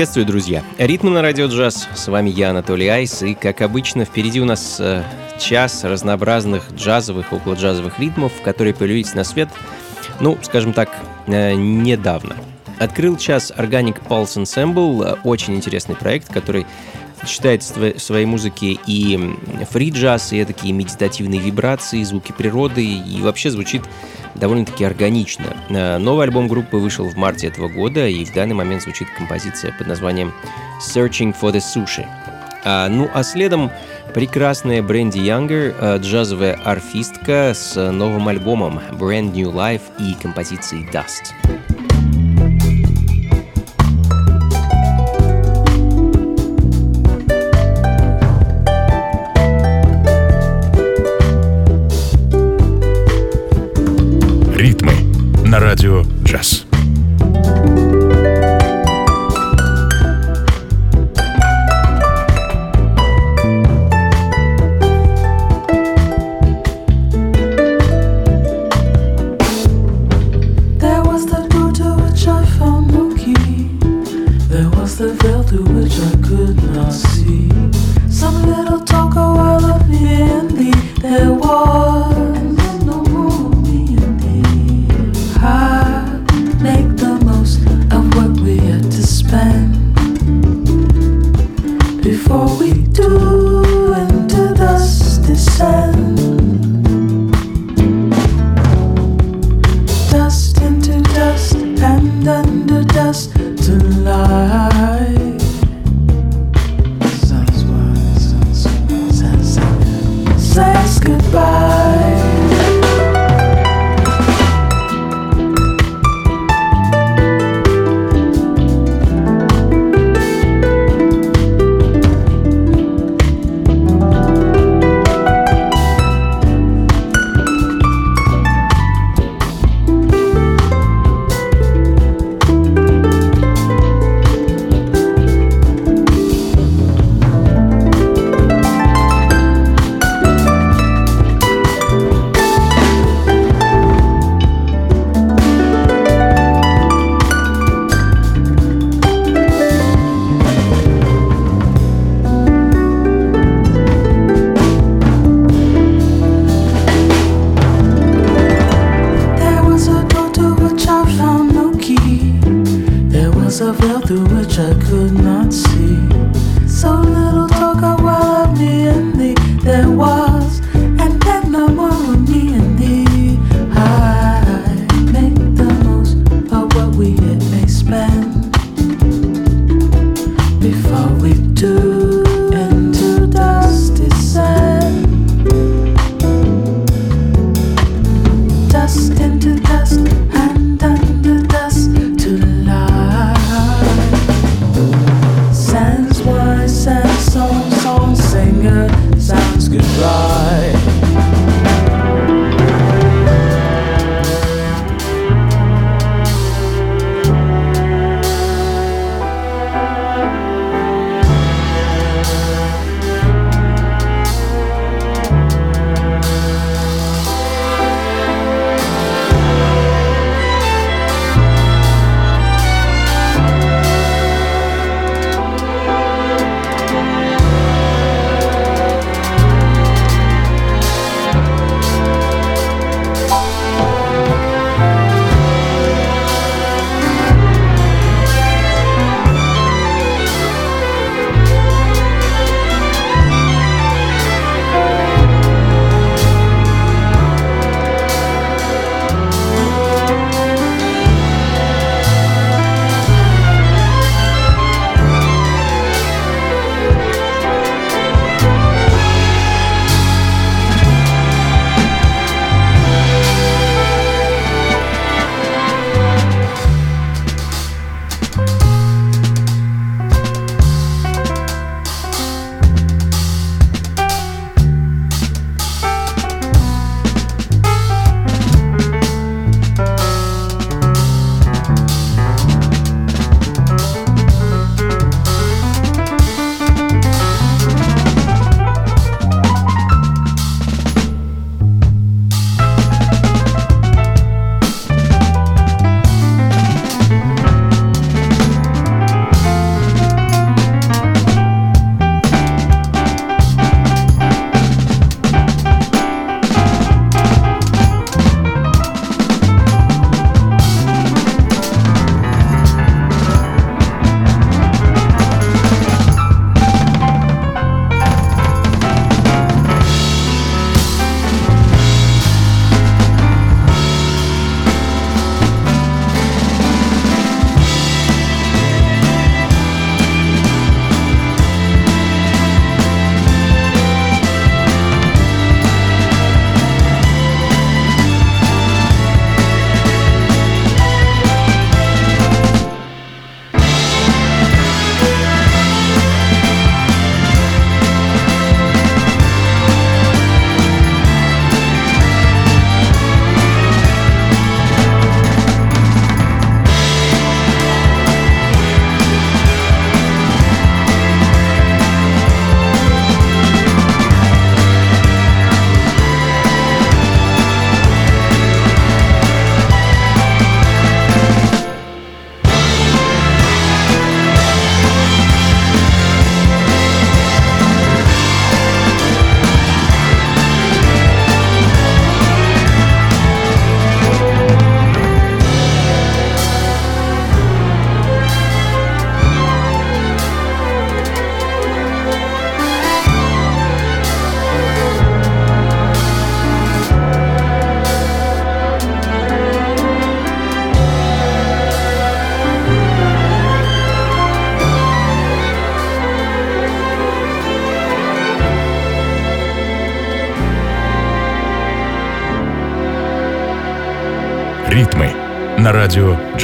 [0.00, 0.64] Приветствую, друзья!
[0.78, 1.86] Ритм на радио джаз.
[1.94, 3.20] С вами я, Анатолий Айс.
[3.20, 5.02] И, как обычно, впереди у нас э,
[5.38, 9.50] час разнообразных джазовых, около джазовых ритмов, которые появились на свет,
[10.18, 10.88] ну, скажем так,
[11.26, 12.34] э, недавно.
[12.78, 16.64] Открыл час Organic Pulse Ensemble, очень интересный проект, который
[17.20, 19.20] сочетает в своей музыке и
[19.70, 23.82] фри-джаз, и такие медитативные вибрации, звуки природы, и вообще звучит
[24.34, 25.56] довольно-таки органично.
[25.68, 29.72] Э, новый альбом группы вышел в марте этого года, и в данный момент звучит композиция
[29.76, 30.32] под названием
[30.80, 32.06] «Searching for the Sushi».
[32.64, 33.70] А, ну а следом
[34.14, 41.79] прекрасная Бренди Янгер, э, джазовая арфистка с новым альбомом Brand New Life и композицией Dust.
[55.50, 56.59] На радио «Джаз».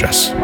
[0.01, 0.36] Радио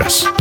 [0.00, 0.39] радио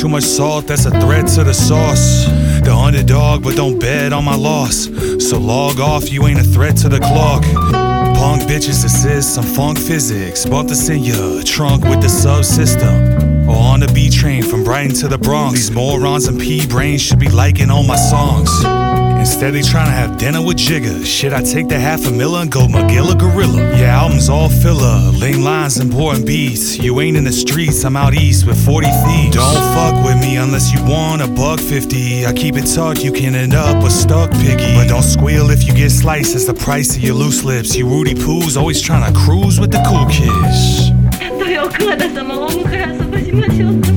[0.00, 2.24] too much salt, that's a threat to the sauce.
[2.64, 4.88] The underdog, but don't bet on my loss.
[5.28, 7.42] So log off, you ain't a threat to the clock.
[8.16, 10.46] Punk bitches assist some funk physics.
[10.46, 13.46] Bump this in your trunk with the subsystem.
[13.46, 15.58] Or on the B train from Brighton to the Bronx.
[15.58, 18.48] These morons and P brains should be liking all my songs.
[19.19, 21.03] Instead, they tryna have dinner with Jigga.
[21.03, 23.57] Shit, I take the half a miller and go Magilla Gorilla.
[23.75, 24.97] Yeah, albums all filler.
[25.19, 26.77] Lame lines, important beats.
[26.77, 29.35] You ain't in the streets, I'm out east with 40 thieves.
[29.35, 32.25] Don't fuck with me unless you want a buck 50.
[32.27, 34.75] I keep it tucked, you can end up a stuck piggy.
[34.75, 37.75] But don't squeal if you get sliced, it's the price of your loose lips.
[37.75, 40.91] You Rudy Poos always tryna cruise with the cool kids.
[41.17, 43.88] たとえお桑田様をお迎え遊ばし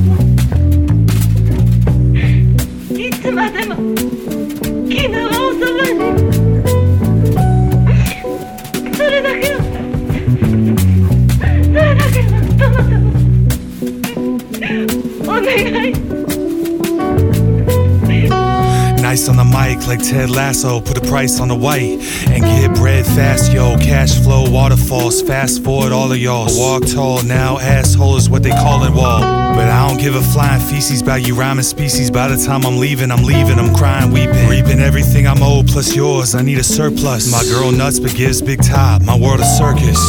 [19.14, 23.06] On the mic like Ted Lasso, put a price on the white and get bread
[23.06, 23.76] fast, yo.
[23.78, 26.48] Cash flow, waterfalls, fast forward all of y'all.
[26.58, 29.20] Walk tall now, asshole is what they call it wall.
[29.20, 32.10] But I don't give a flying feces about you rhyming species.
[32.10, 34.50] By the time I'm leaving, I'm leaving, I'm crying, weeping.
[34.50, 37.32] Reaping everything I'm owed plus yours, I need a surplus.
[37.32, 40.02] My girl nuts but gives big top, my world a circus.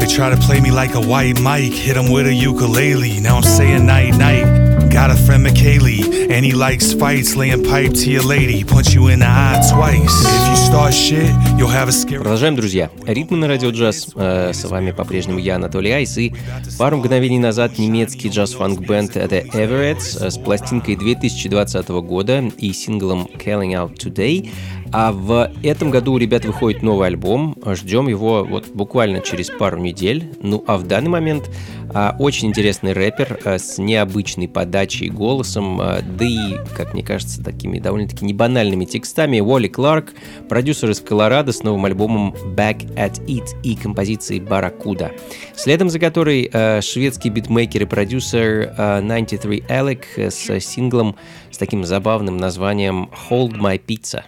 [0.00, 3.20] They try to play me like a white mic, hit 'em with a ukulele.
[3.20, 4.90] Now I'm saying night night.
[4.90, 9.08] Got a friend McKaylee, and he likes fights, laying pipe to your lady, punch you
[9.08, 10.24] in the eye twice.
[10.24, 12.20] If you start shit, you'll have a scary.
[12.20, 12.90] Продолжаем, друзья.
[13.06, 14.08] Ритмы на радио джаз.
[14.14, 16.16] Э, с вами по-прежнему я, Анатолий Айс.
[16.18, 16.34] И
[16.78, 23.72] пару мгновений назад немецкий джаз-фанк-бенд The Everett's э, с пластинкой 2020 года и синглом Calling
[23.72, 24.50] Out Today.
[24.96, 27.58] А в этом году у ребят выходит новый альбом.
[27.66, 30.30] Ждем его вот буквально через пару недель.
[30.40, 31.50] Ну а в данный момент
[31.92, 37.02] а, очень интересный рэпер а, с необычной подачей и голосом, а, да и, как мне
[37.02, 39.40] кажется, такими довольно-таки небанальными текстами.
[39.40, 40.12] Уолли Кларк,
[40.48, 45.10] продюсер из Колорадо с новым альбомом Back at It и композицией Барракуда.
[45.56, 51.16] Следом за которой а, шведский битмейкер и продюсер а, 93 Alec с синглом
[51.50, 54.22] с таким забавным названием Hold My Pizza.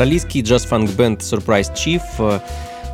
[0.00, 2.40] Австралийский джаз-фанк-бенд Surprise Chief, э,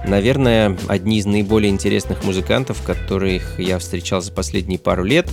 [0.09, 5.31] наверное, одни из наиболее интересных музыкантов, которых я встречал за последние пару лет.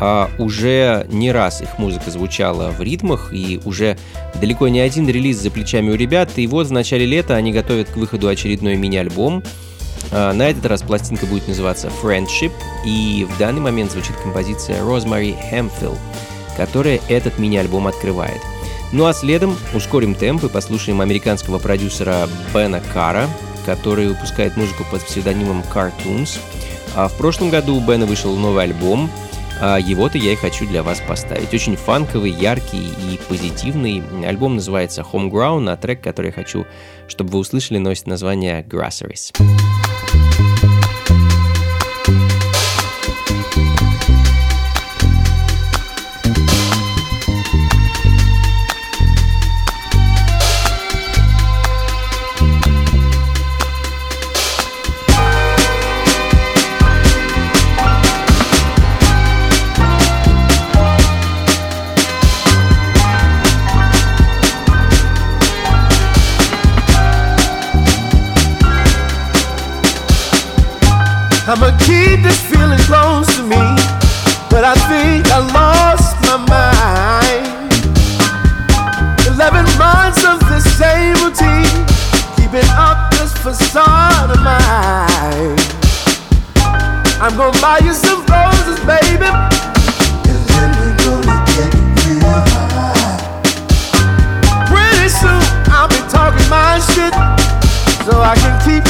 [0.00, 3.98] А уже не раз их музыка звучала в ритмах, и уже
[4.40, 6.30] далеко не один релиз за плечами у ребят.
[6.36, 9.42] И вот в начале лета они готовят к выходу очередной мини-альбом.
[10.12, 12.52] А, на этот раз пластинка будет называться Friendship,
[12.86, 15.94] и в данный момент звучит композиция Rosemary Hemphill,
[16.56, 18.40] которая этот мини-альбом открывает.
[18.92, 23.26] Ну а следом ускорим темп и послушаем американского продюсера Бена Кара,
[23.64, 26.38] который выпускает музыку под псевдонимом Cartoons.
[26.94, 29.10] А в прошлом году у Бена вышел новый альбом,
[29.62, 31.54] а его-то я и хочу для вас поставить.
[31.54, 34.02] Очень фанковый, яркий и позитивный.
[34.26, 36.66] Альбом называется Homegrown, а трек, который я хочу,
[37.08, 39.32] чтобы вы услышали, носит название Grasseries.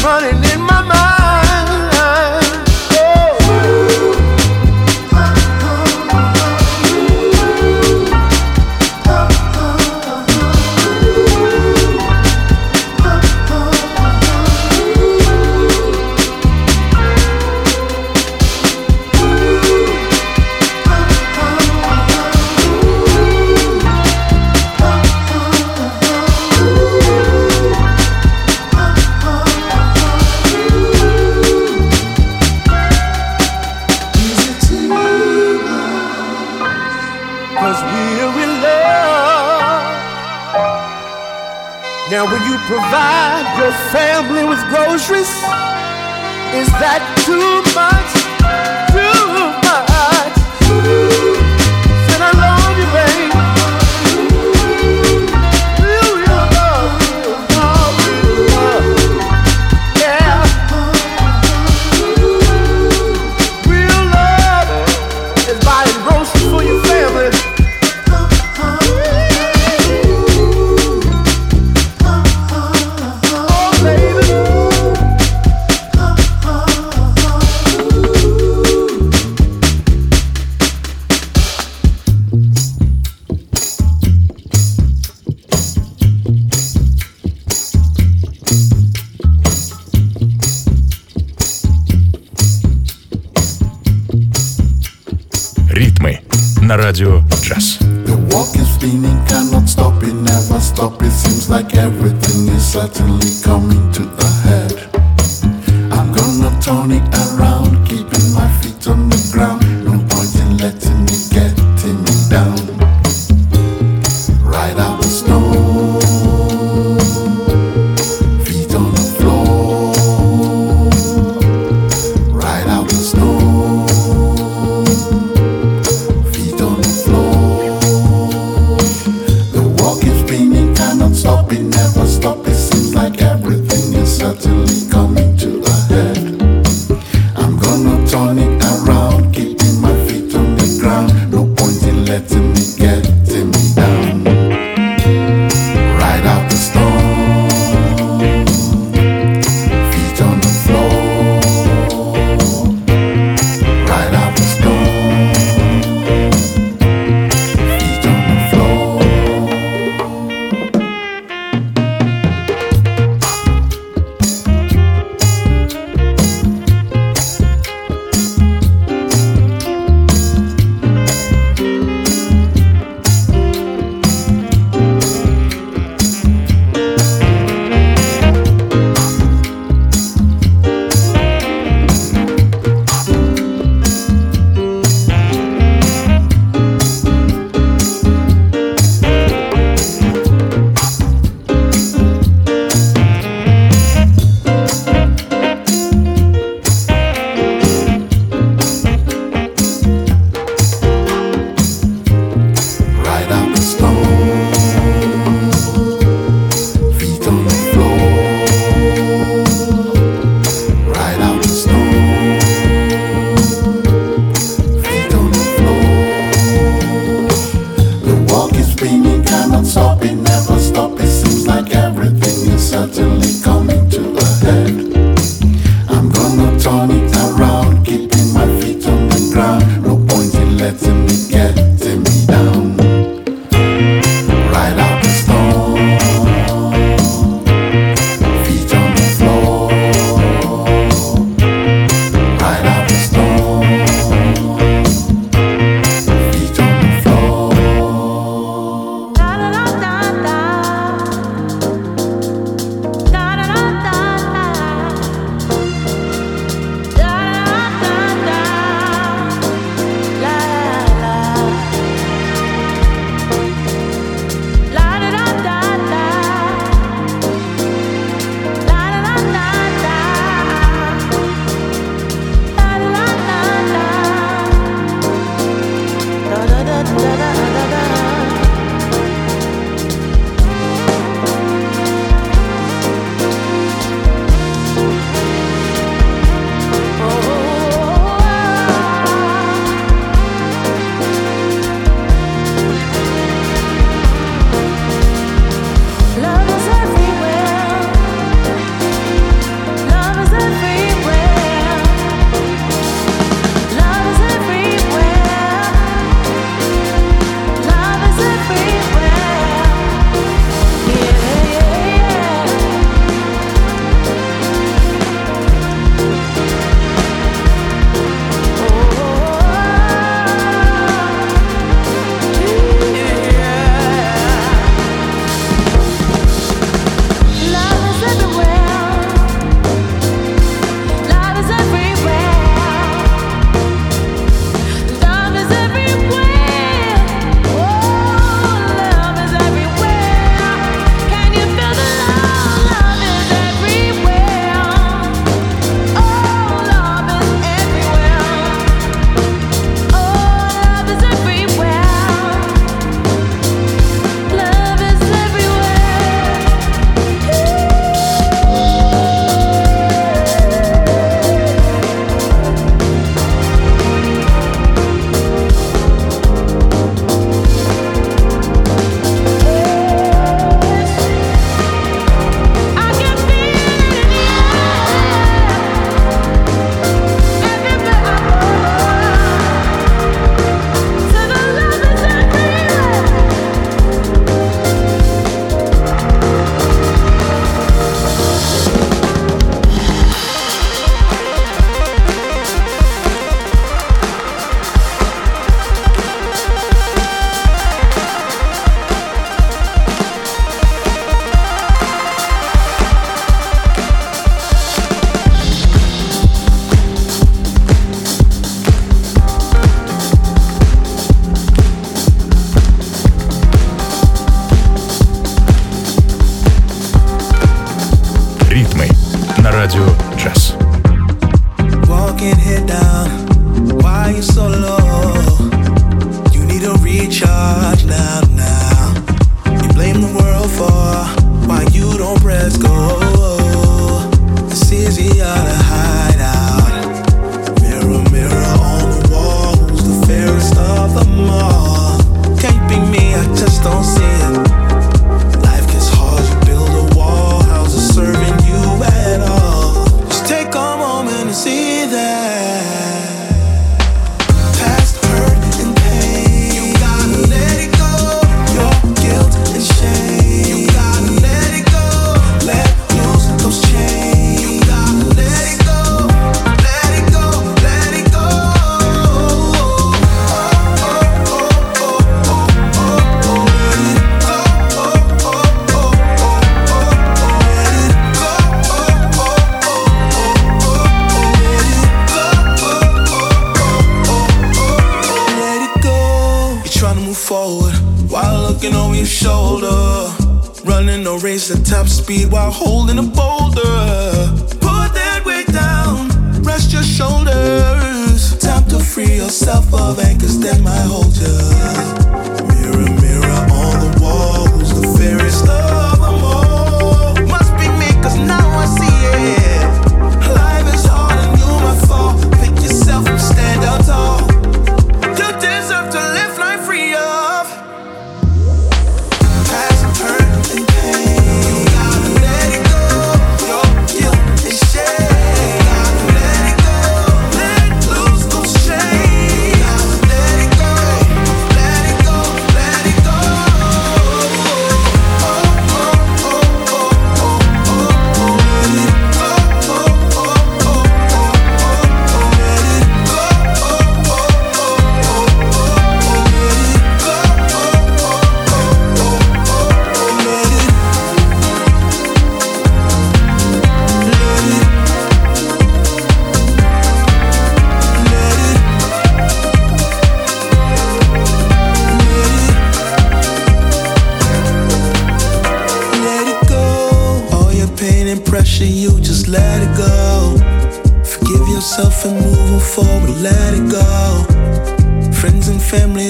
[0.04, 0.61] Running in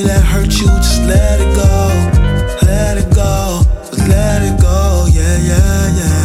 [0.05, 2.67] that hurt you, just let it go.
[2.67, 6.22] Let it go, just let it go, yeah, yeah, yeah.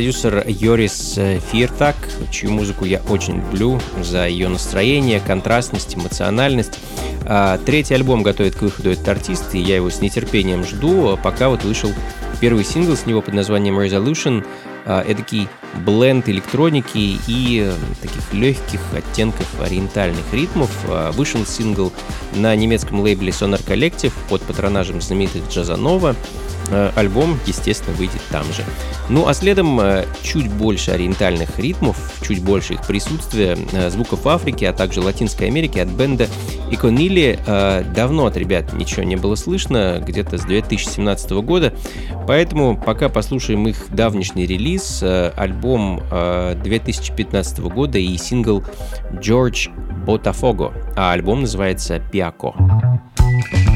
[0.00, 1.18] Продюсер Йорис
[1.52, 1.94] Фиртак,
[2.30, 6.78] чью музыку я очень люблю за ее настроение, контрастность, эмоциональность.
[7.26, 11.50] А, третий альбом готовит к выходу этот артист, и я его с нетерпением жду, пока
[11.50, 11.90] вот вышел
[12.40, 14.42] первый сингл с него под названием Resolution,
[14.86, 15.48] а, эдакий
[15.84, 17.70] бленд электроники и
[18.00, 20.70] таких легких оттенков ориентальных ритмов.
[20.88, 21.92] А, вышел сингл
[22.34, 26.16] на немецком лейбле Sonar Collective под патронажем знаменитых Джазанова.
[26.70, 28.64] Э, альбом, естественно, выйдет там же.
[29.10, 34.64] Ну а следом э, чуть больше ориентальных ритмов, чуть больше их присутствия, э, звуков Африки,
[34.64, 36.28] а также Латинской Америки от бенда
[36.70, 37.38] Иконили.
[37.94, 41.74] Давно от ребят ничего не было слышно, где-то с 2017 года,
[42.28, 46.00] поэтому пока послушаем их давнишний релиз, альбом
[46.62, 48.62] 2015 года и сингл
[49.12, 49.70] George
[50.06, 52.54] Botafogo, а альбом называется «Пиако».
[52.56, 53.69] на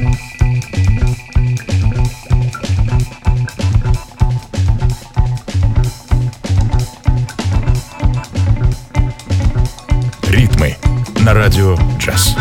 [11.45, 12.35] радио «Джаз».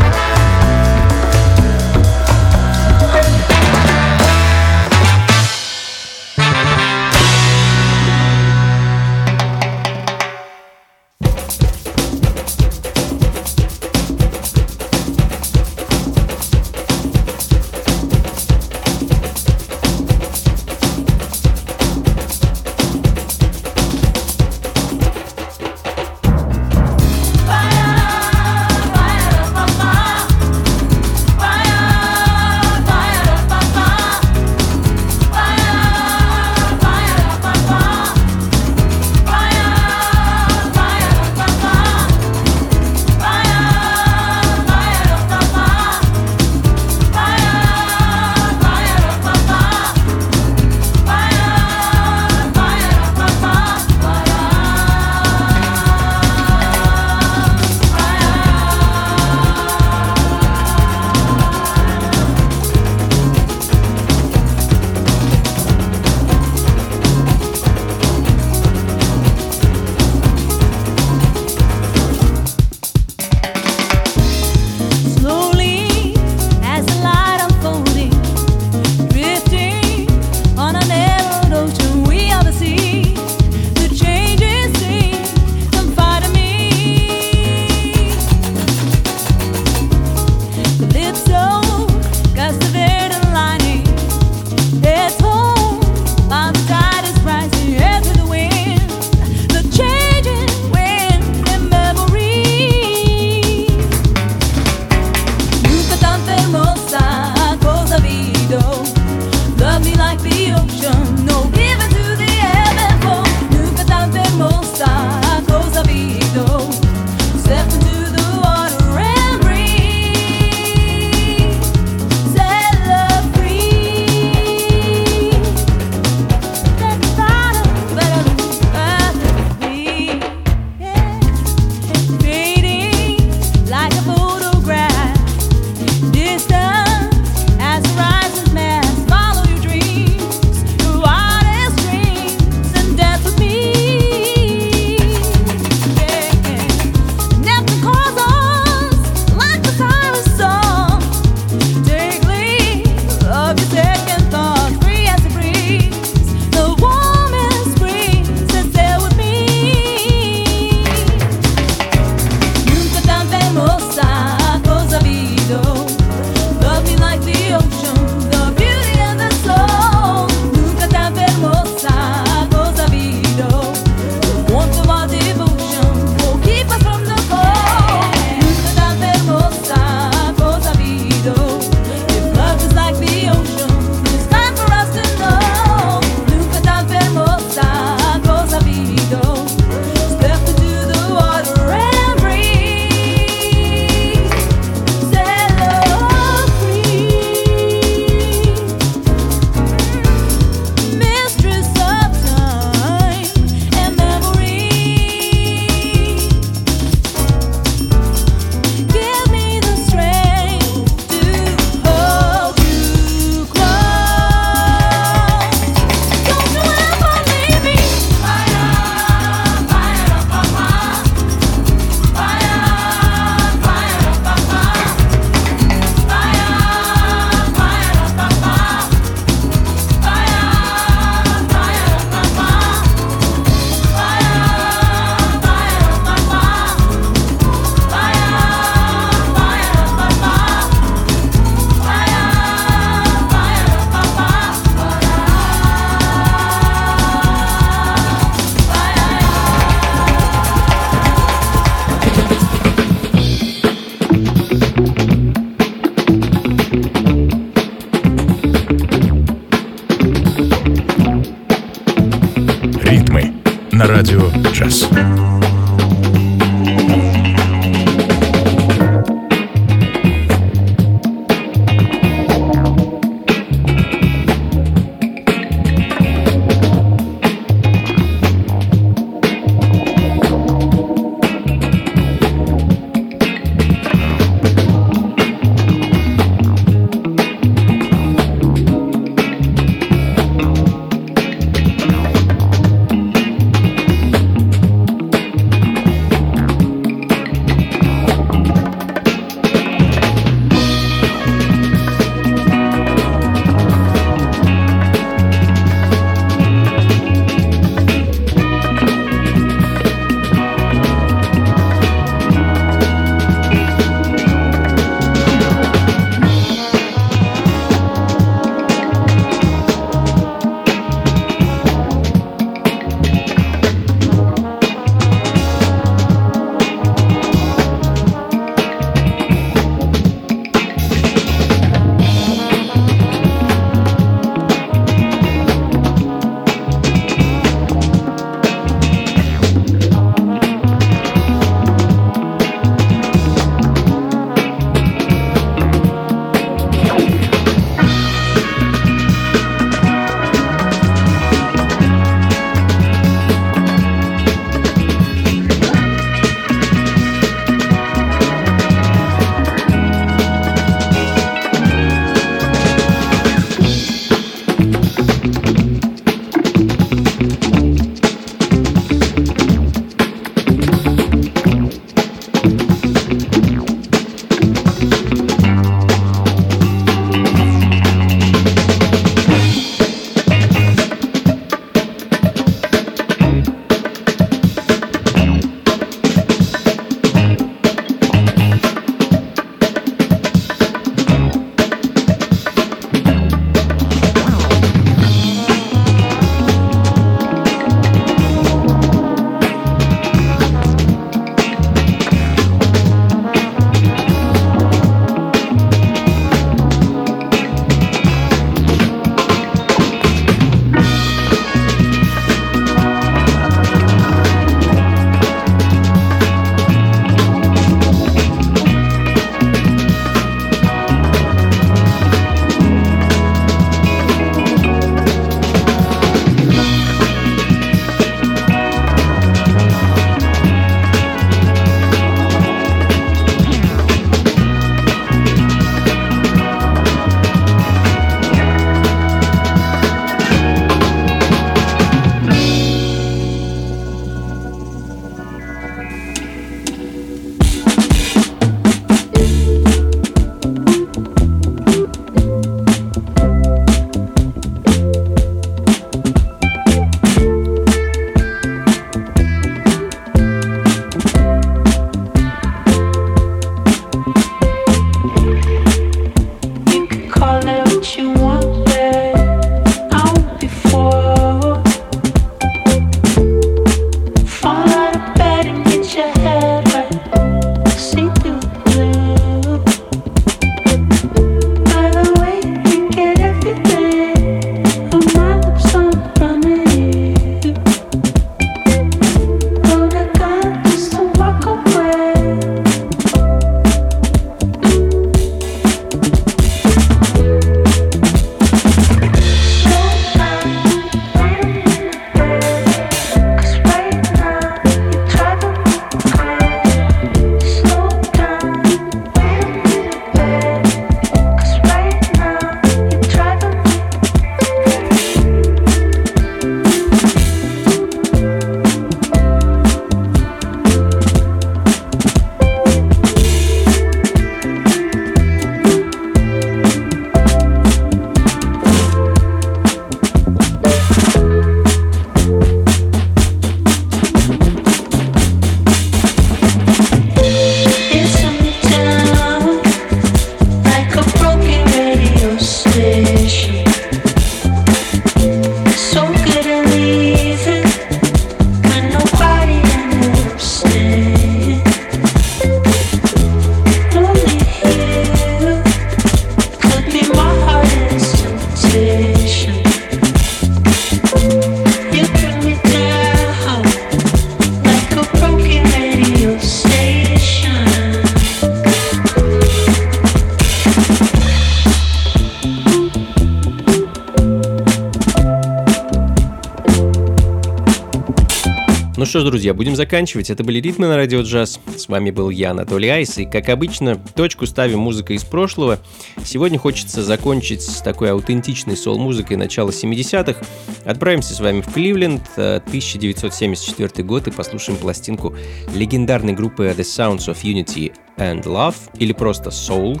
[579.60, 580.30] Будем заканчивать.
[580.30, 581.60] Это были ритмы на радио джаз.
[581.76, 583.18] С вами был я, Анатолий Айс.
[583.18, 585.80] И, как обычно, точку ставим музыкой из прошлого.
[586.24, 590.40] Сегодня хочется закончить с такой аутентичной сол-музыкой начала 70-х.
[590.86, 595.36] Отправимся с вами в Кливленд, 1974 э, год, и послушаем пластинку
[595.74, 600.00] легендарной группы The Sounds of Unity and Love, или просто Soul.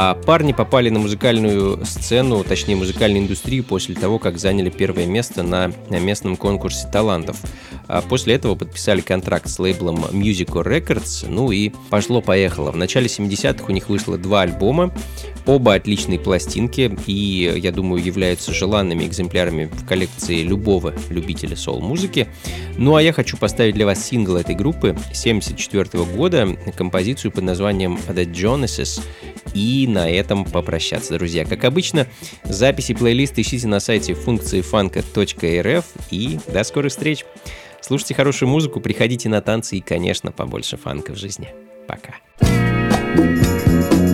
[0.00, 5.42] А парни попали на музыкальную сцену, точнее музыкальную индустрию после того, как заняли первое место
[5.42, 7.38] на местном конкурсе талантов.
[7.88, 12.70] А после этого подписали контракт с лейблом Musical Records, ну и пошло-поехало.
[12.70, 14.94] В начале 70-х у них вышло два альбома,
[15.46, 22.28] оба отличные пластинки и, я думаю, являются желанными экземплярами в коллекции любого любителя соул-музыки.
[22.76, 27.98] Ну а я хочу поставить для вас сингл этой группы 74 года, композицию под названием
[28.06, 29.00] The Jonases,
[29.54, 31.44] и на этом попрощаться, друзья.
[31.44, 32.06] Как обычно,
[32.44, 37.24] записи плейлиста ищите на сайте функции фанка.рф и до скорых встреч!
[37.80, 41.48] Слушайте хорошую музыку, приходите на танцы и, конечно, побольше фанка в жизни.
[41.86, 42.14] Пока.
[43.18, 44.07] want